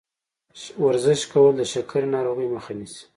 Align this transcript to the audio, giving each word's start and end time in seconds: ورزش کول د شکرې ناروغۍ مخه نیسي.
ورزش 0.85 1.21
کول 1.31 1.51
د 1.57 1.61
شکرې 1.73 2.07
ناروغۍ 2.15 2.47
مخه 2.55 2.71
نیسي. 2.79 3.03